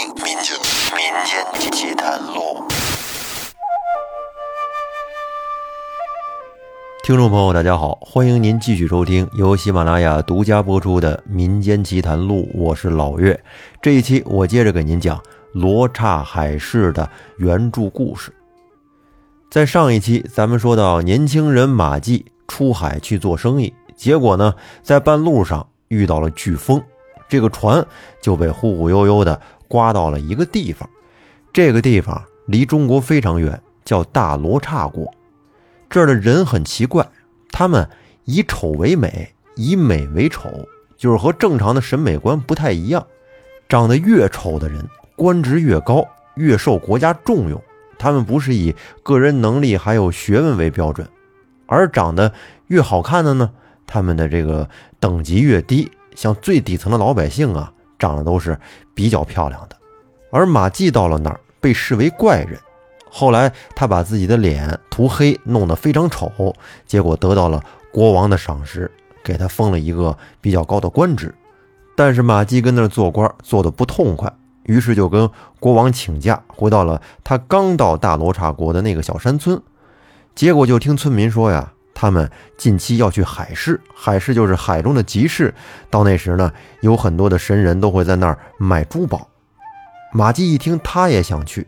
[0.00, 0.56] 民间
[0.96, 2.64] 民间奇谈录。
[7.04, 13.38] 听众朋友，大家好，欢迎您继续收听由喜马拉雅独家播出的《民间奇谈录》，我是老岳。
[13.82, 15.22] 这一期我接着给您讲
[15.52, 17.06] 罗刹海市的
[17.36, 18.32] 原著故事。
[19.50, 26.82] 在上一期，咱们说到年轻人马季出海去做生意，结果呢，在半路上遇到了飓风。
[27.28, 27.86] 这个船
[28.20, 29.40] 就被忽忽悠悠的
[29.70, 30.90] 刮到了一个地方，
[31.52, 35.08] 这个地方离中国非常远，叫大罗刹国。
[35.88, 37.08] 这儿的人很奇怪，
[37.52, 37.88] 他们
[38.24, 40.50] 以丑为美，以美为丑，
[40.96, 43.06] 就是和正常的审美观不太一样。
[43.68, 47.62] 长得越丑的人，官职越高，越受国家重用。
[47.96, 51.06] 他们不是以个人能力还有学问为标准，
[51.66, 52.32] 而长得
[52.66, 53.52] 越好看的呢，
[53.86, 55.88] 他们的这个等级越低。
[56.16, 58.58] 像最底层的老百姓啊，长得都是
[58.94, 59.76] 比较漂亮的，
[60.32, 62.58] 而马季到了那儿被视为怪人。
[63.08, 66.54] 后来他把自己的脸涂黑，弄得非常丑，
[66.86, 68.90] 结果得到了国王的赏识，
[69.22, 71.34] 给他封了一个比较高的官职。
[71.96, 79.60] 但是马季跟那儿做官做得不痛快，于是就跟国王请假，回到了他刚到大罗刹国的那个小山村。
[80.34, 81.72] 结果就听村民说呀。
[82.00, 85.52] 他们近期要去海市，海市就是海中的集市。
[85.90, 89.28] 到那时呢，有很多的神人都会在那儿卖珠宝。
[90.10, 91.66] 马季一听，他也想去。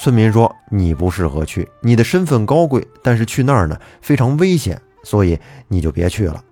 [0.00, 5.38] 村民说：“你不适合去，你的身份高贵，但是去那儿呢非常危险，所以
[5.68, 6.42] 你就别去了。”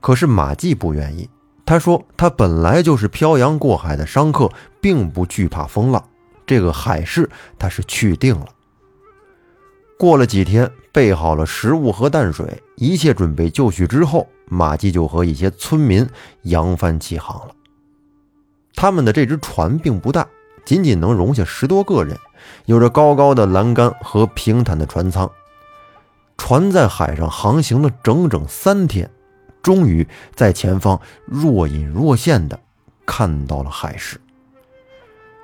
[0.00, 1.28] 可是马季不愿意，
[1.66, 4.48] 他说：“他本来就是漂洋过海的商客，
[4.80, 6.00] 并不惧怕风浪。
[6.46, 8.46] 这个海市他是去定了。”
[10.02, 10.68] 过了几天。
[10.90, 16.06] 备好了食物和淡水，一切准备就绪之后，马季就和一些村民
[16.42, 17.54] 扬帆起航了。
[18.74, 20.26] 他们的这只船并不大，
[20.66, 22.18] 仅仅能容下十多个人，
[22.66, 25.30] 有着高高的栏杆和平坦的船舱。
[26.36, 29.08] 船在海上航行了整整三天，
[29.62, 32.60] 终于在前方若隐若现的
[33.06, 34.20] 看到了海市。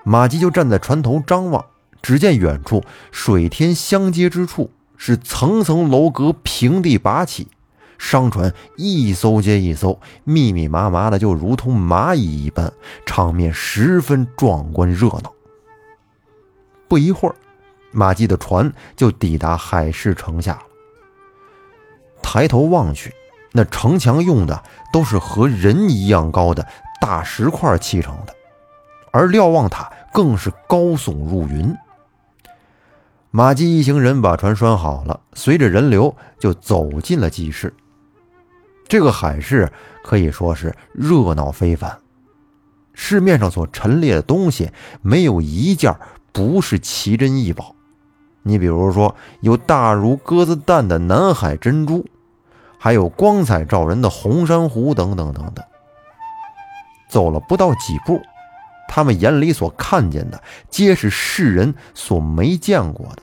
[0.04, 1.64] 马季就站在船头张望，
[2.02, 4.70] 只见远处水天相接之处。
[5.00, 7.46] 是层层楼阁平地拔起，
[7.98, 12.72] 商船一艘接一艘，密密麻麻的，就如同蚂蚁一般，
[13.06, 15.32] 场面十分壮观热闹。
[16.88, 17.36] 不一会儿，
[17.92, 20.62] 马季的船就抵达海市城下了。
[22.20, 23.14] 抬头望去，
[23.52, 26.66] 那城墙用的都是和人一样高的
[27.00, 28.34] 大石块砌成的，
[29.12, 31.72] 而瞭望塔更是高耸入云。
[33.30, 37.72] 马季一行人把船拴好了，随着人流就走进了集市。
[38.86, 39.70] 这个海市
[40.02, 41.98] 可以说是热闹非凡，
[42.94, 44.70] 市面上所陈列的东西
[45.02, 45.94] 没有一件
[46.32, 47.74] 不是奇珍异宝。
[48.42, 52.06] 你比如说，有大如鸽子蛋的南海珍珠，
[52.78, 55.62] 还有光彩照人的红珊瑚等等等等。
[57.10, 58.22] 走了不到几步。
[58.88, 63.22] 他们眼里所看见的，皆是世人所没见过的，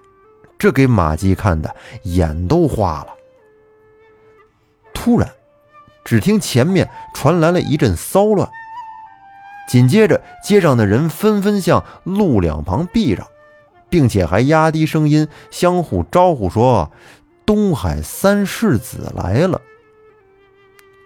[0.57, 3.07] 这给马季看的眼都花了。
[4.93, 5.29] 突然，
[6.05, 8.47] 只听前面传来了一阵骚乱，
[9.67, 13.27] 紧接着街上的人纷纷向路两旁避让，
[13.89, 16.91] 并且还压低声音相互招呼说
[17.45, 19.59] ：“东海三世子来了。”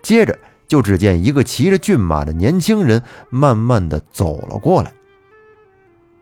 [0.03, 0.37] 接着。
[0.69, 4.93] 就只见一个骑着骏马的年轻人慢慢的走了过来。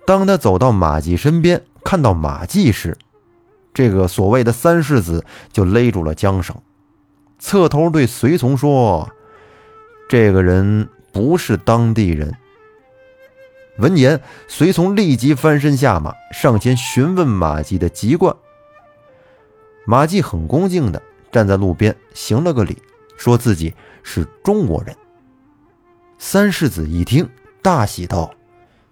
[0.08, 2.97] 当他走到马季身边，看到马季时，
[3.74, 6.56] 这个所谓的三世子就勒住了缰绳，
[7.38, 9.09] 侧头对随从说
[10.09, 12.34] ：“这个人不是当地人。”
[13.79, 18.35] 闻言，随从立即翻身下马，上前询问马季的籍贯。
[19.85, 22.81] 马季很恭敬的站在路边，行了个礼，
[23.17, 23.73] 说自己。
[24.09, 24.95] 是中国人。
[26.17, 27.29] 三世子一听，
[27.61, 28.33] 大喜道：“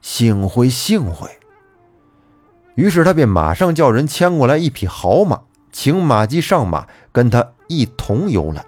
[0.01, 1.29] 幸会幸会。”
[2.75, 8.66] 于是他便马上叫人牵过来一匹好马，请马季上马，跟他一同游览。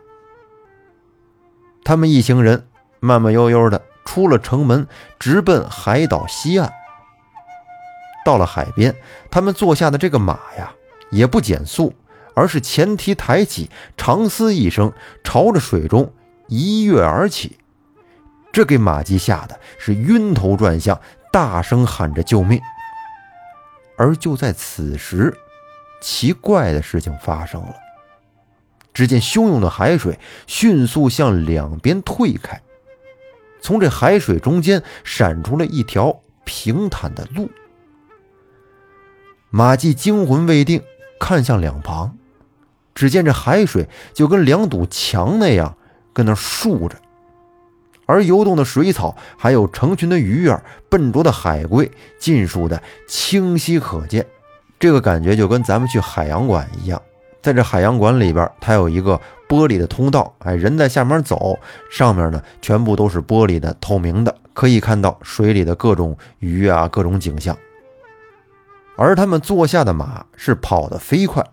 [1.84, 2.66] 他们一行人
[3.02, 4.88] 慢慢悠悠的出了城门，
[5.20, 6.72] 直奔海岛西岸。
[8.24, 8.96] 到了海边，
[9.30, 10.74] 他们坐下的这个马呀，
[11.12, 11.94] 也不减速，
[12.38, 14.94] 而是前蹄抬起，长嘶一声，
[15.24, 16.14] 朝着水中。
[16.48, 17.58] 一跃而起，
[18.54, 21.02] 这给马季吓得是晕头转向，
[21.34, 22.62] 大声喊着救命。
[23.98, 25.36] 而就在此时，
[26.00, 27.74] 奇怪的事情发生了。
[28.94, 32.62] 只见汹涌的海水迅速向两边退开，
[33.60, 37.50] 从这海水中间闪出了一条平坦的路。
[39.50, 40.84] 马季惊魂未定，
[41.20, 42.16] 看向两旁，
[42.98, 45.78] 只见这海水就跟两堵墙那样，
[46.14, 46.96] 跟那竖着，
[48.08, 54.26] 而游动的水草，还有成群的鱼儿、笨拙的海龟，尽数的清晰可见。
[54.80, 57.00] 这个感觉就跟咱们去海洋馆一样，
[57.40, 61.60] 在这海洋馆里边，它有一个玻璃的通道，哎，人在下面走，
[61.92, 67.56] 上面呢全部都是玻璃的、透明的，可以看到水里的各种鱼啊、各种景象。
[68.96, 71.46] 而他们坐下的马是跑得飞快，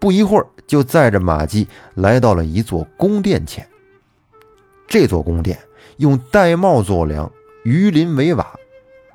[0.00, 3.68] 不一会儿就载着马季来到了一座宫殿前。
[4.88, 5.56] 这座宫殿
[5.98, 7.30] 用玳瑁做梁，
[7.62, 8.58] 鱼鳞为瓦。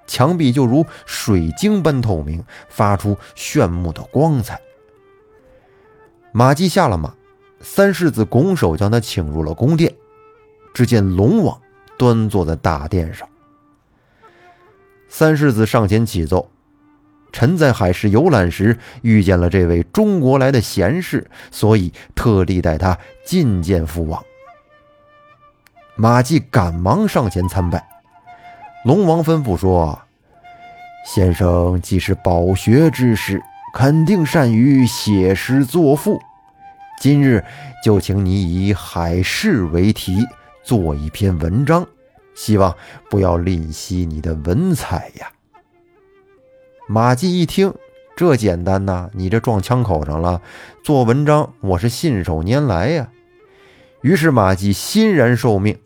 [0.07, 4.61] 墙壁就如水晶般透明，发出炫目的光彩。
[6.31, 7.15] 马季下了马，
[7.59, 9.93] 三世子拱手将他请入了宫殿。
[10.75, 11.59] 只见龙王
[11.97, 13.27] 端坐在大殿上。
[15.07, 16.51] 三世子上前启奏
[17.35, 22.97] ：“臣在海市游览时遇见了这位中国来的贤士，所以特地带他
[23.27, 24.23] 觐见父王。”
[25.97, 27.85] 马季赶忙上前参拜。
[28.85, 29.99] 龙王吩咐说
[31.05, 33.43] ：“先生既是饱学之士，
[33.73, 36.17] 肯定善于写诗作赋。
[37.01, 37.43] 今日
[37.83, 40.25] 就请你以海市为题，
[40.63, 41.85] 做一篇文章，
[42.33, 42.73] 希望
[43.09, 45.27] 不要吝惜你的文采呀。”
[46.87, 47.73] 马季一听，
[48.15, 50.39] 这简单呐，你这撞枪口上了。
[50.83, 53.09] 做文章，我是信手拈来呀。
[54.01, 55.79] 于是马季欣然受命，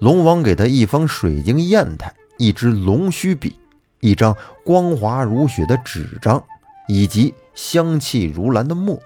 [0.00, 2.12] 龙王给他一方水晶砚台。
[2.36, 3.60] 一支龙须笔，
[4.00, 6.42] 一张光滑如雪的纸张，
[6.88, 8.98] 以及香气如兰的墨。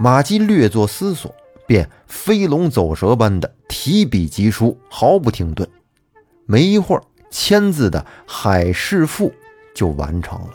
[0.00, 1.32] 马季略作思索，
[1.68, 5.68] 便飞龙走蛇般的提笔疾书，毫不停顿。
[6.44, 9.28] 没一会儿，签字的《海市赋》
[9.80, 10.50] 就完成了。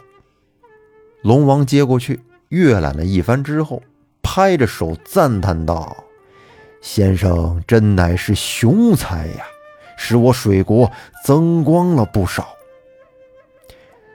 [1.23, 2.19] 龙王接过去，
[2.49, 3.81] 阅览了一番之后，
[4.21, 5.97] 拍着手赞叹道
[6.79, 9.43] ：“先生真乃是雄才呀！”
[9.97, 10.91] 使我水国
[11.23, 12.49] 增光了不少。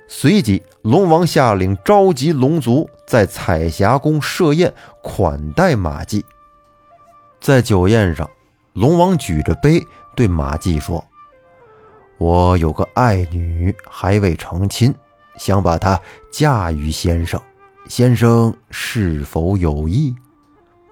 [0.07, 4.73] 随即，龙王下令召集龙族，在彩霞宫设宴
[5.03, 6.25] 款待马季。
[7.41, 8.31] 在酒宴上，
[8.75, 9.83] 龙王举着杯
[10.15, 11.05] 对马季说
[12.21, 14.95] ：“我有个爱女还未成亲，
[15.39, 15.99] 想把她
[16.31, 17.41] 嫁于先生，
[17.89, 20.15] 先生是否有意？”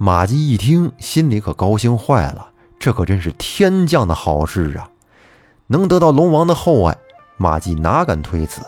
[0.00, 2.48] 马季一听，心里可高兴坏了。
[2.78, 4.88] 这可真是天降的好事啊！
[5.66, 6.96] 能得到龙王的厚爱，
[7.36, 8.62] 马季哪敢推辞？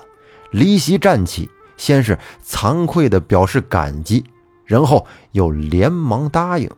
[0.50, 1.48] 离席站起，
[1.78, 4.26] 先是惭愧地表示感激，
[4.66, 6.70] 然后又连忙答应。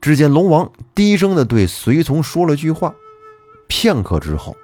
[0.00, 2.92] 只见龙王低声地对随从说了句话，
[3.70, 4.56] 片刻之后，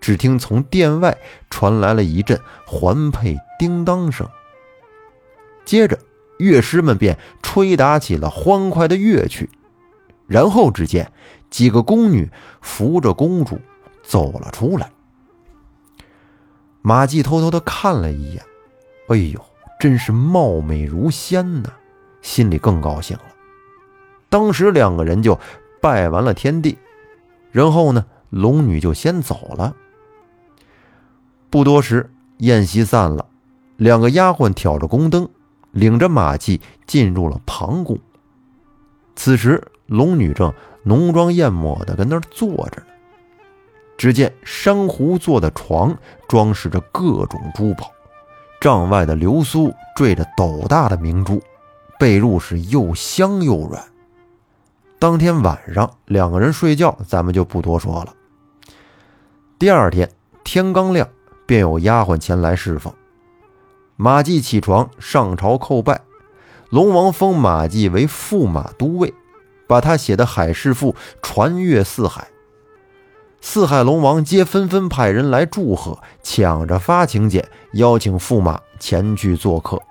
[0.00, 1.16] 只听从殿外
[1.48, 4.28] 传来了一阵环佩叮当声，
[5.64, 5.96] 接着
[6.38, 9.48] 乐师们便吹打起了欢快的乐曲。
[10.26, 11.10] 然后只见
[11.48, 13.58] 几个宫女扶着公主
[14.02, 14.90] 走了出来。
[16.82, 18.42] 马季偷偷的看了一眼，
[19.08, 19.42] 哎呦，
[19.78, 21.70] 真是貌美如仙呐，
[22.20, 23.22] 心里更高兴了。
[24.28, 25.38] 当时两个人就
[25.80, 26.76] 拜完了天地，
[27.50, 29.74] 然后呢，龙女就先走了。
[31.50, 33.26] 不多时，宴席散了，
[33.76, 35.28] 两个丫鬟挑着宫灯，
[35.72, 37.98] 领着马季进入了旁宫。
[39.14, 39.62] 此时。
[39.88, 42.86] 龙女正浓妆艳抹的跟那儿坐着呢。
[43.96, 45.96] 只见珊瑚做的床
[46.28, 47.90] 装饰着各种珠宝，
[48.60, 51.42] 帐外的流苏缀着斗大的明珠，
[51.98, 53.82] 被褥是又香又软。
[54.98, 58.14] 当天晚上两个人睡觉，咱们就不多说了。
[59.58, 60.08] 第二天
[60.44, 61.08] 天刚亮，
[61.44, 62.94] 便有丫鬟前来侍奉。
[63.96, 66.00] 马季起床上朝叩拜，
[66.70, 69.12] 龙王封马季为驸马都尉。
[69.66, 72.28] 把他写的《海市赋》传阅四海，
[73.40, 79.82] 四海龙王皆纷纷派人来祝贺，抢着发请柬，邀请驸马前去做客。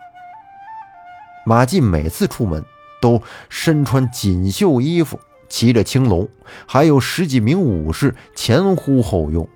[1.46, 2.64] 马季每次出门
[3.02, 5.20] 都身穿锦绣衣服，
[5.50, 6.28] 骑着青龙，
[6.66, 9.48] 还有十几名武士前呼后拥。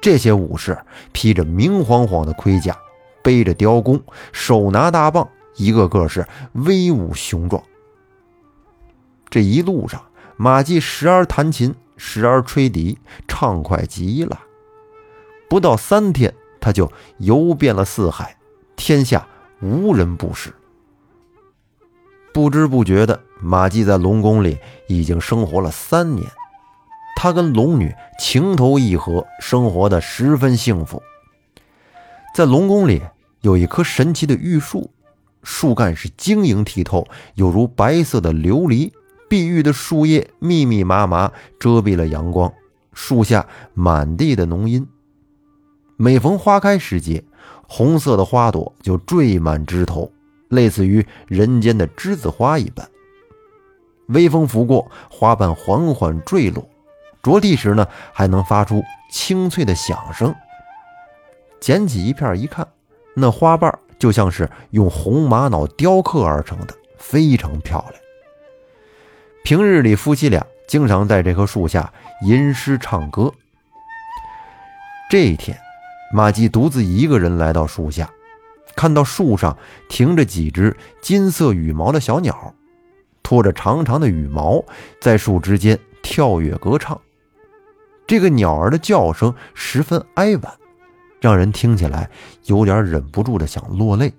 [0.00, 0.78] 这些武士
[1.12, 2.76] 披着明晃晃的盔甲，
[3.22, 4.00] 背着雕弓，
[4.32, 7.62] 手拿大棒，一个个是威武雄壮。
[9.28, 10.02] 这一路上，
[10.36, 14.40] 马季时而弹琴，时而吹笛，畅快极了。
[15.48, 18.36] 不到三天，他就游遍了四海，
[18.76, 19.26] 天下
[19.60, 20.54] 无人不识。
[22.32, 26.26] 不知不觉的，马季在龙宫里已经生活了三年。
[27.22, 31.02] 他跟龙女情投意合，生活的十分幸福。
[32.34, 33.02] 在龙宫里
[33.42, 34.90] 有一棵神奇的玉树，
[35.42, 38.90] 树干是晶莹剔透，有如白色的琉璃。
[39.28, 42.50] 碧玉的树叶密密麻麻遮蔽了阳光，
[42.94, 44.88] 树下满地的浓荫。
[45.98, 47.22] 每逢花开时节，
[47.68, 50.10] 红色的花朵就缀满枝头，
[50.48, 52.88] 类似于人间的栀子花一般。
[54.06, 56.66] 微风拂过，花瓣缓缓坠落，
[57.22, 60.34] 着地时呢，还能发出清脆的响声。
[61.60, 62.66] 捡起一片一看，
[63.14, 68.00] 那花瓣就像是用红玛瑙雕刻而成的，非常漂亮。
[69.44, 73.32] 平日里，夫妻俩经常在这棵树下吟诗唱歌。
[75.10, 75.58] 这一天，
[76.12, 78.08] 马季独自一个人来到树下，
[78.76, 79.56] 看到树上
[79.88, 82.54] 停着几只金色羽毛的小鸟，
[83.22, 84.64] 拖着长长的羽毛
[85.00, 86.98] 在树枝间跳跃歌唱。
[88.10, 90.52] 这个鸟儿的叫声十分哀婉，
[91.20, 92.10] 让人听起来
[92.46, 94.12] 有点忍不住的想落泪。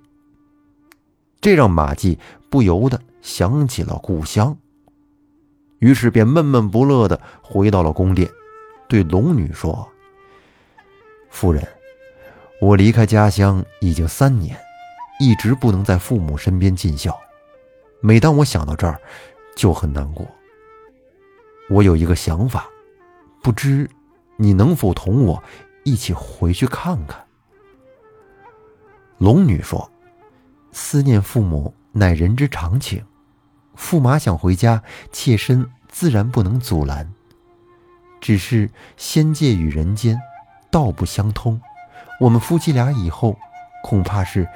[1.41, 2.17] 这让马季
[2.50, 4.57] 不由得想起了故乡。
[5.79, 8.31] 于是便闷闷不乐地回到了宫殿，
[8.88, 9.86] 对龙女说
[11.29, 11.62] ：“夫人，
[12.62, 14.57] 我离开家乡已经三年，
[15.19, 17.19] 一直不能在父母身边尽孝。
[18.00, 18.98] 每当我想到这儿，
[19.53, 20.25] 就很难过。
[21.69, 22.69] 我有一个想法，
[23.41, 23.89] 不知
[24.38, 25.43] 你能否同我
[25.83, 27.25] 一起回去看看？”
[29.17, 29.91] 龙女说
[30.71, 33.03] ：“思念父母乃人之常情。”
[33.77, 37.12] 驸马想回家，妾身自然不能阻拦。
[38.19, 40.19] 只是仙界与人间
[40.69, 41.60] 道不相通，
[42.19, 43.36] 我们夫妻俩以后
[43.83, 44.48] 恐怕是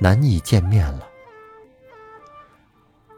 [0.00, 1.08] 难以见面了。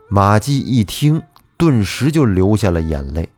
[0.09, 1.23] 马季一听，
[1.57, 3.29] 顿时就流下了眼泪。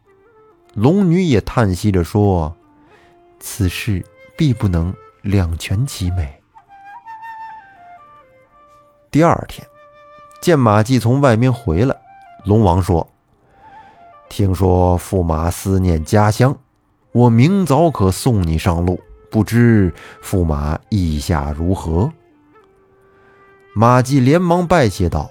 [0.74, 2.56] 龙女也叹息着说
[3.40, 4.04] ：“此事
[4.36, 6.40] 必不能两全其美。”
[9.10, 9.66] 第二天。
[10.40, 11.94] 见马季从外面回来，
[12.46, 13.06] 龙王说
[14.30, 16.58] ：“听说驸马思念家乡，
[17.12, 18.98] 我明早可送你上路，
[19.30, 22.10] 不知驸马意下如何？”
[23.76, 25.30] 马季连忙拜谢道：“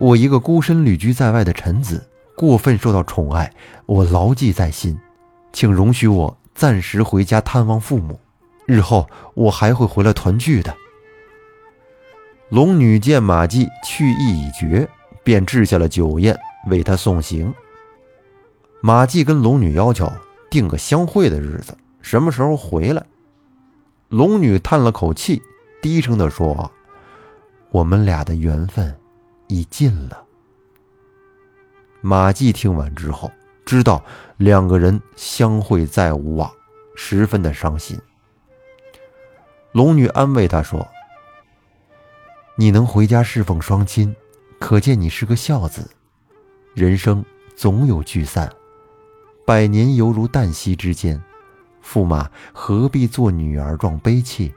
[0.00, 3.50] 我一个孤身旅居在外的臣子，过分受到宠爱，
[3.86, 4.98] 我牢记在心，
[5.52, 8.20] 请容许我暂时回家探望父母，
[8.66, 10.76] 日后我还会回来团聚的。”
[12.50, 14.88] 龙女见马季去意已决，
[15.24, 16.38] 便置下了酒宴
[16.68, 17.52] 为他送行。
[18.82, 20.08] 马季跟龙女要求
[20.50, 23.02] 定个相会的日子，什么时候回来？
[24.08, 25.42] 龙女叹了口气，
[25.82, 26.70] 低声地说
[27.72, 28.94] ：“我们俩的缘分
[29.48, 30.22] 已尽了。”
[32.08, 33.32] 马季听完之后，
[33.64, 34.00] 知道
[34.36, 36.48] 两个人相会再无望，
[36.94, 38.00] 十分的伤心。
[39.72, 40.86] 龙女安慰他说。
[42.54, 44.14] 你能回家侍奉双亲，
[44.60, 45.90] 可见你是个孝子。
[46.74, 47.24] 人生
[47.56, 48.48] 总有聚散，
[49.44, 51.20] 百年犹如旦夕之间，
[51.84, 54.54] 驸马何必做女儿状悲戚？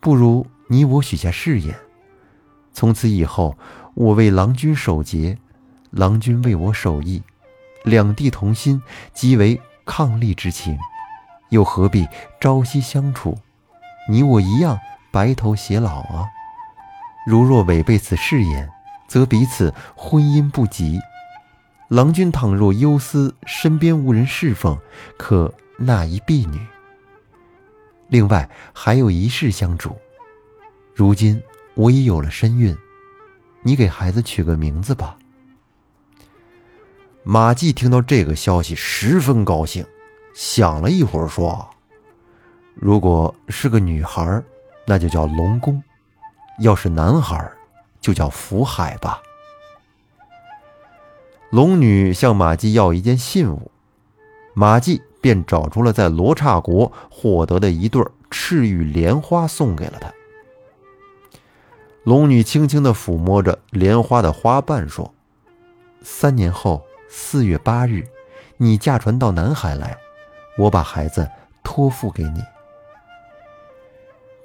[0.00, 1.78] 不如你我许下誓言，
[2.72, 3.56] 从此以后，
[3.94, 5.38] 我为郎君守节，
[5.92, 7.22] 郎君为我守义，
[7.84, 8.82] 两地同心，
[9.12, 10.78] 即为伉俪之情，
[11.50, 12.08] 又何必
[12.40, 13.38] 朝夕相处？
[14.08, 14.78] 你我一样
[15.10, 16.26] 白头偕老啊！
[17.26, 18.70] 如若违背此誓言，
[19.06, 20.98] 则彼此婚姻不吉。
[21.88, 24.78] 郎君倘若忧思身边无人侍奉，
[25.18, 26.58] 可纳一婢女。
[28.08, 29.94] 另外还有一事相嘱：
[30.94, 31.42] 如今
[31.74, 32.74] 我已有了身孕，
[33.62, 35.18] 你给孩子取个名字吧。
[37.24, 39.86] 马季听到这个消息，十分高兴，
[40.34, 41.68] 想了一会儿说
[42.74, 44.42] ：“如果是个女孩，
[44.86, 45.80] 那就叫龙宫。”
[46.58, 47.50] 要是男孩，
[48.00, 49.22] 就叫福海吧。
[51.50, 53.70] 龙女向马季要一件信物，
[54.52, 60.12] 马季便找出了在罗刹国获得的一对赤玉莲花，送给了他。
[62.02, 65.14] 龙女轻轻的抚摸着莲花的花瓣，说
[66.02, 68.02] ：“三年后四月八日，
[68.56, 69.98] 你驾船到南海来，
[70.56, 71.28] 我把孩子
[71.62, 72.42] 托付给你。”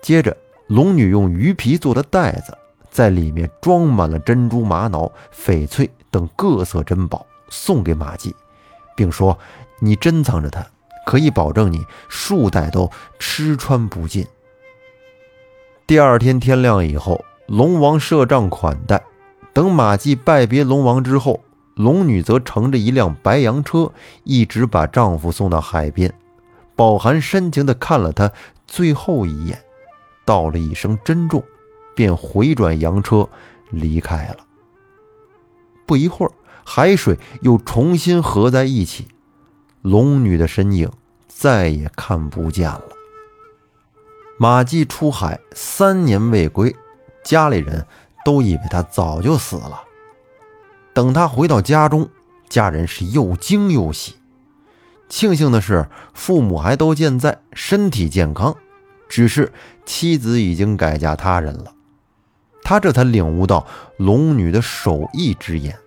[0.03, 0.35] 接着。
[0.67, 2.57] 龙女用鱼皮做的袋子，
[2.91, 8.35] 在里面装满了珍珠、玛瑙、翡翠等各色珍宝，送给马季，
[8.93, 9.39] 并说
[9.79, 10.67] ：“你珍藏着它，
[11.05, 14.27] 可以保证你数代都吃穿不尽。”
[15.87, 19.01] 第二天天亮以后，龙王设帐款待。
[19.53, 21.39] 等马季拜别龙王之后，
[21.77, 23.93] 龙女则乘着一辆白羊车，
[24.23, 26.11] 一直把丈夫送到海边，
[26.75, 28.31] 饱含深情地看了他
[28.65, 29.61] 最后一眼，
[30.25, 31.43] 道了一声珍重，
[31.95, 33.29] 便回转洋车
[33.69, 34.37] 离开了。
[35.85, 36.31] 不一会儿，
[36.65, 39.07] 海水又重新合在一起，
[39.83, 40.91] 龙女的身影
[41.27, 42.81] 再也看不见了。
[44.39, 46.75] 马季出海三年未归，
[47.23, 47.85] 家里人
[48.25, 49.83] 都以为他早就死了。
[50.97, 52.09] 等他回到家中，
[52.49, 54.15] 家人是又惊又喜。
[55.07, 58.57] 庆幸的是，父母还都健在，身体健康。
[59.07, 59.53] 只是
[59.85, 61.71] 妻子已经改嫁他人了。
[62.63, 65.77] 他这才领悟到龙女的手艺之言。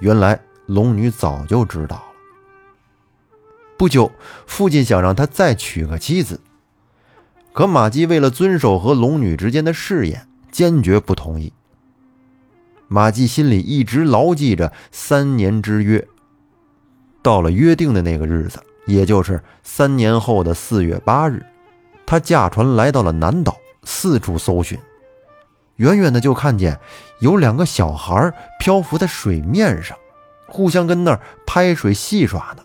[0.00, 2.02] 原来龙女早就知道了。
[3.76, 4.10] 不久，
[4.46, 6.40] 父亲想让他再娶个妻子。
[7.52, 11.52] 可马季为了遵守和龙女之间的誓言，坚决不同意。
[12.88, 16.06] 马季心里一直牢记着三年之约。
[17.22, 21.44] 到了约定的那个日子，也就是三年后的四月八日，
[22.06, 24.78] 他驾船来到了南岛，四处搜寻。
[25.76, 26.80] 远远的就看见
[27.20, 29.96] 有两个小孩漂浮在水面上，
[30.46, 32.62] 互相跟那儿拍水戏耍呢。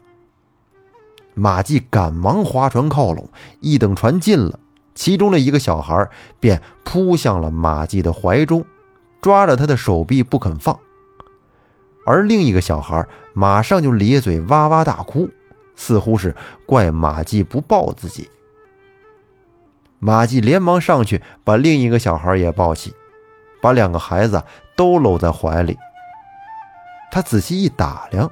[1.36, 3.28] 马季赶忙划船靠拢，
[3.60, 4.60] 一等船近了。
[4.96, 6.08] 其中的一个小孩
[6.40, 8.64] 便扑向了马季的怀中，
[9.24, 10.78] 抓着他的手臂不肯放，
[12.06, 15.30] 而另一个小孩马上就咧嘴哇哇大哭，
[15.76, 16.36] 似乎是
[16.68, 18.30] 怪马季不抱自己。
[20.00, 22.94] 马季连忙上去把另一个小孩也抱起，
[23.62, 24.44] 把两个孩子
[24.76, 25.78] 都搂在怀里。
[27.10, 28.30] 他仔细一打量，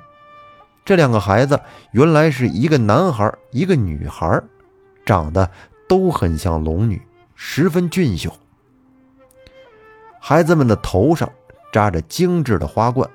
[0.83, 1.59] 这两个孩子
[1.91, 4.43] 原来是一个男孩，一个女孩，
[5.05, 5.49] 长得。
[5.87, 7.01] 都很像龙女，
[7.35, 8.33] 十分俊秀。
[10.23, 11.27] 孩子们的头上
[11.73, 13.09] 扎着精致的花冠，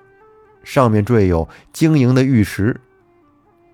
[0.65, 2.81] 上面缀有晶莹的玉石，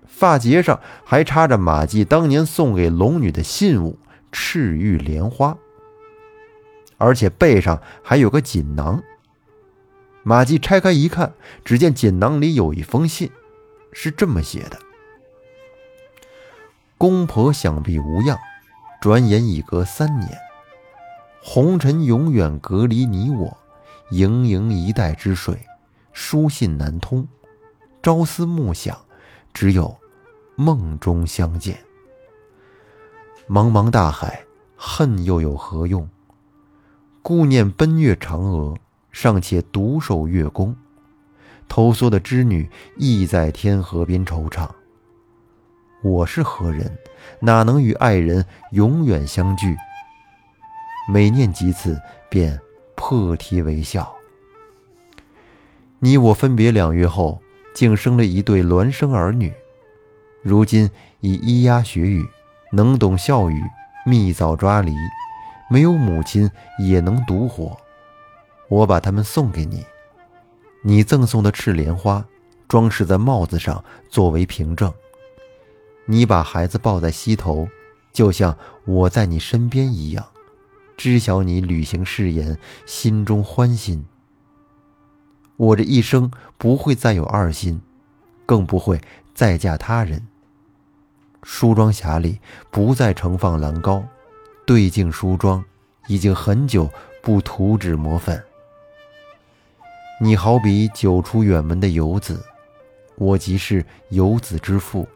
[0.05, 3.97] 发结上还插着马季当年送给龙女的信物——
[4.31, 5.57] 赤玉莲花，
[6.97, 9.01] 而且背上还有个锦囊。
[10.21, 11.33] 马季拆开一看，
[11.65, 13.31] 只见锦囊里有一封信，
[13.91, 14.77] 是这么写的
[16.99, 18.37] ：“公婆想必无恙。”
[19.01, 20.29] 转眼已隔三年，
[21.45, 23.57] 红尘永远隔离你我，
[24.11, 25.59] 盈盈一代之水，
[26.13, 27.27] 书信难通，
[28.01, 28.97] 朝思暮想，
[29.53, 29.93] 只有
[30.55, 31.77] 梦中相见。
[33.45, 34.45] 茫茫大海，
[34.77, 36.07] 恨又有何用？
[37.21, 38.77] 顾念奔月嫦娥，
[39.11, 40.73] 尚且独守月宫，
[41.67, 44.69] 偷缩的织女亦在天河边惆怅。
[46.01, 46.97] 我是何人？
[47.41, 49.75] 哪能与爱人永远相聚？
[51.07, 52.59] 每念及此，便
[52.95, 54.13] 破涕为笑。
[55.99, 57.41] 你我分别两月后，
[57.73, 59.53] 竟生了一对孪生儿女。
[60.41, 60.89] 如今
[61.21, 62.27] 已咿呀学语，
[62.71, 63.63] 能懂笑语，
[64.05, 64.93] 蜜枣抓梨，
[65.69, 67.77] 没有母亲也能独活。
[68.67, 69.85] 我把他们送给你，
[70.83, 72.25] 你赠送的赤莲花，
[72.67, 74.93] 装饰在帽子上，作为凭证。
[76.05, 77.67] 你把孩子抱在膝头，
[78.11, 80.25] 就像我在你身边一样，
[80.95, 84.05] 知晓你履行誓言，心中欢心。
[85.57, 87.81] 我这一生不会再有二心，
[88.45, 88.99] 更不会
[89.33, 90.27] 再嫁他人。
[91.43, 92.39] 梳妆匣里
[92.71, 94.03] 不再盛放兰膏，
[94.65, 95.63] 对镜梳妆，
[96.07, 96.89] 已经很久
[97.21, 98.41] 不涂脂抹粉。
[100.21, 102.41] 你好比久出远门的游子，
[103.15, 105.07] 我即是游子之父。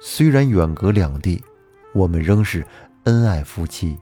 [0.00, 1.42] 虽然远隔两地，
[1.92, 2.66] 我们仍是
[3.04, 3.96] 恩爱夫妻。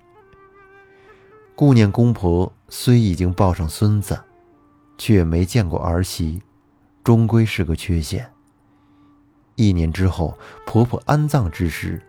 [1.57, 4.21] 顾念公婆虽已经抱上孙子，
[4.99, 6.43] 却没见过儿媳，
[7.05, 8.29] 终归是个缺陷。
[9.55, 10.37] 一年之后，
[10.67, 12.03] 婆婆安葬之时，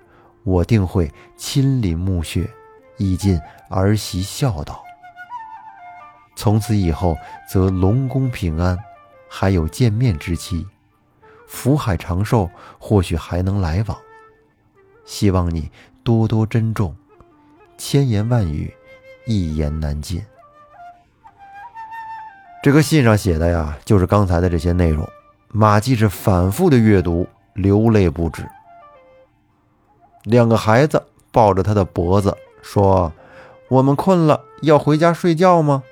[0.44, 2.50] 我定会亲临墓穴，
[2.98, 4.84] 以尽儿媳孝道。
[6.36, 7.16] 从此以后，
[7.48, 8.76] 则龙宫平安，
[9.30, 10.66] 还有见面之期。
[11.48, 13.96] 福海长寿，或许还能来往。
[15.06, 15.70] 希望你
[16.04, 16.96] 多多珍重，
[17.78, 18.74] 千言万语，
[19.26, 20.24] 一言难尽。
[22.64, 25.08] 这个信上写的呀，就是刚才的这些内容。
[25.50, 28.46] 马季是反复的阅读，流泪不止。
[30.24, 33.14] 两个孩子抱着他的脖子说
[33.70, 35.84] ：“我们困了，要回家睡觉吗？”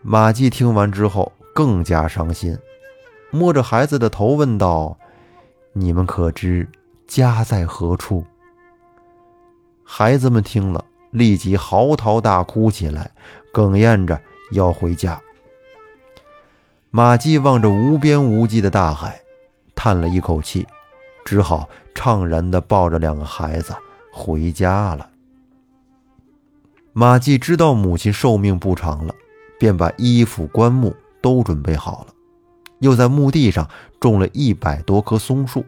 [0.00, 2.56] 马季听完之后更加伤心。
[3.30, 4.96] 摸着孩子的头问道
[5.74, 6.68] ：“你们可知
[7.08, 8.24] 家在何处？”
[9.84, 13.08] 孩子们听了，立即嚎啕大哭起来，
[13.52, 15.20] 哽咽着要回家。
[16.90, 19.20] 马季望着无边无际的大海，
[19.76, 20.66] 叹了一口气，
[21.24, 23.72] 只好怅然地抱着两个孩子
[24.12, 25.08] 回家了。
[26.92, 29.14] 马季知道母亲寿命不长了，
[29.56, 32.14] 便把衣服、棺木都准备好了，
[32.80, 35.64] 又在墓地上种了一百多棵松树。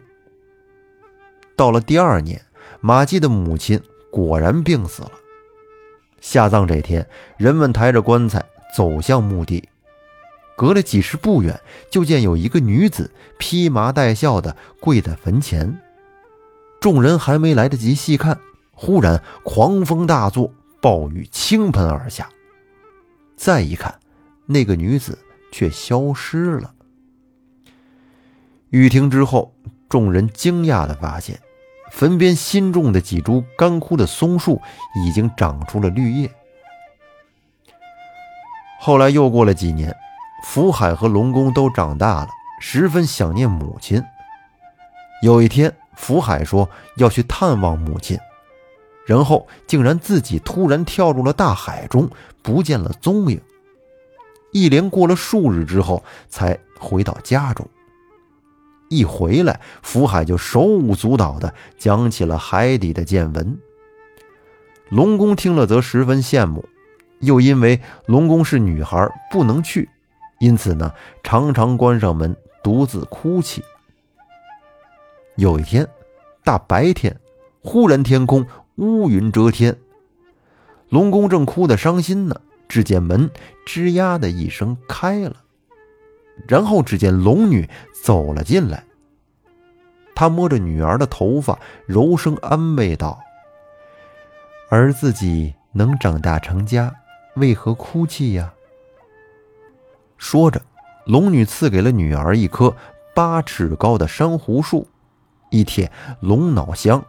[1.55, 2.41] 到了第二年，
[2.81, 3.81] 马季的母亲
[4.11, 5.11] 果然病死了。
[6.19, 8.43] 下葬这天，人们抬着棺材
[8.75, 9.67] 走向墓地，
[10.55, 15.79] 隔了几十步远，就见有一个女子披麻戴孝的跪在坟前。
[16.79, 18.39] 众人还没来得及细看，
[18.71, 22.29] 忽然狂风大作，暴雨倾盆而下。
[23.35, 23.99] 再一看，
[24.45, 25.17] 那个女子
[25.51, 26.73] 却消失了。
[28.69, 29.53] 雨停之后，
[29.87, 31.39] 众人惊讶地发现。
[31.91, 34.61] 坟边新种的几株干枯的松树
[35.03, 36.29] 已经长出了绿叶。
[38.79, 39.95] 后来又过了几年，
[40.43, 44.03] 福海和龙宫都长大了，十分想念母亲。
[45.23, 48.19] 有一天，福海说要去探望母亲，
[49.07, 52.07] 然后竟然自己突然跳入了大海中，
[52.43, 53.41] 不见了踪影。
[54.51, 57.67] 一连过了数日之后，才回到家中。
[58.89, 63.57] 一回来，福海就手舞足蹈地讲起了海底的见闻。
[64.89, 66.67] 龙宫听了则十分羡慕，
[67.19, 69.89] 又因为龙宫是女孩不能去，
[70.39, 73.61] 因此呢，常常关上门独自哭泣。
[75.35, 75.87] 有一天，
[76.43, 77.19] 大白天，
[77.61, 79.77] 忽然天空乌云遮天，
[80.89, 83.29] 龙宫正哭得伤心呢，只见门
[83.65, 85.35] 吱呀的一声开了。
[86.45, 87.69] 然后只见龙女
[88.03, 88.83] 走了进来，
[90.13, 93.19] 她摸着女儿的头发，柔声安慰道
[94.69, 96.93] ：“儿自己能长大成家，
[97.35, 98.53] 为何哭泣呀？”
[100.17, 100.61] 说着，
[101.05, 102.75] 龙女赐给了女儿一棵
[103.13, 104.87] 八尺高的珊瑚树，
[105.51, 107.03] 一帖龙脑香，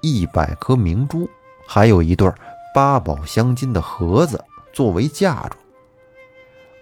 [0.00, 1.28] 一百颗明珠，
[1.66, 2.30] 还有一对
[2.74, 4.42] 八宝镶金的盒子
[4.72, 5.61] 作为嫁妆。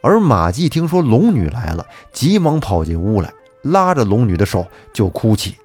[0.02, 3.32] 而马季听说龙女来了，急忙跑进屋来，
[3.62, 5.56] 拉着龙女的手就哭泣。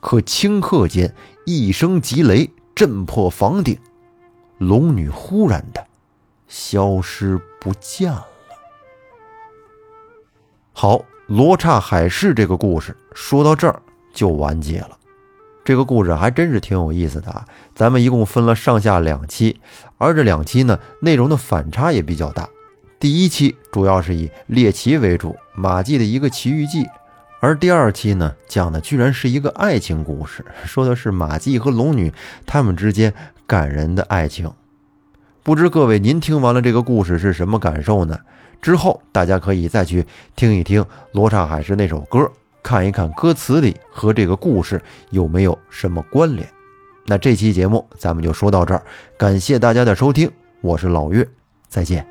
[0.00, 3.78] 可顷刻间，一声急雷震破房顶，
[4.58, 5.86] 龙女忽然的
[6.48, 8.26] 消失不见了。
[10.72, 14.96] 好，罗刹海市这个故事说到这儿就完结了。
[15.62, 17.44] 这个故事还真是挺有意思的啊！
[17.74, 19.60] 咱们一共分了上下两期，
[19.98, 22.48] 而这两期呢，内容的反差也比较大。
[23.00, 26.86] 第一期主要是以猎奇为主，马季的一个奇遇记，
[27.40, 32.12] 而第二期呢，讲的居然是一个爱情故事，说的是马季和龙女
[32.44, 33.10] 他们之间
[33.46, 34.52] 感人的爱情。
[35.42, 38.18] 不知各位您听完了这个故事是什么感受呢？
[38.60, 40.04] 之后大家可以再去
[40.36, 40.82] 听一听
[41.12, 42.30] 《罗刹海市》那首歌，
[42.62, 46.46] 看一看歌词里和这个故事有没有什么关联。
[47.06, 48.82] 那这期节目咱们就说到这儿，
[49.16, 51.26] 感谢大家的收听，我是老岳，
[51.66, 52.06] 再见。